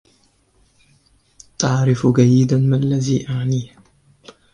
[1.59, 3.71] تعرف جيّدا ما الّذي أعنيه.